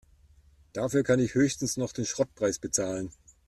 Dafür 0.73 1.03
kann 1.03 1.19
ich 1.19 1.35
höchstens 1.35 1.77
noch 1.77 1.93
den 1.93 2.05
Schrottpreis 2.07 2.57
bezahlen. 2.57 3.11